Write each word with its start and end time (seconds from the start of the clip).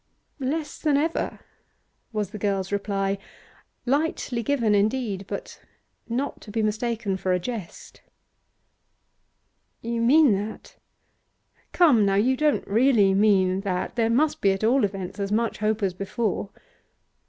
'Less 0.39 0.79
than 0.79 0.97
ever,' 0.97 1.41
was 2.11 2.31
the 2.31 2.39
girl's 2.39 2.71
reply, 2.71 3.19
lightly 3.85 4.41
given, 4.41 4.73
indeed, 4.73 5.25
but 5.27 5.61
not 6.09 6.41
to 6.41 6.49
be 6.49 6.63
mistaken 6.63 7.15
for 7.15 7.33
a 7.33 7.39
jest. 7.39 8.01
'You 9.83 10.01
mean 10.01 10.33
that? 10.33 10.75
Come, 11.71 12.03
now, 12.03 12.15
you 12.15 12.35
don't 12.35 12.65
really 12.67 13.13
mean 13.13 13.59
that? 13.61 13.93
There 13.95 14.09
must 14.09 14.41
be, 14.41 14.51
at 14.51 14.63
all 14.63 14.83
events, 14.85 15.19
as 15.19 15.31
much 15.31 15.59
hope 15.59 15.83
as 15.83 15.93
before. 15.93 16.49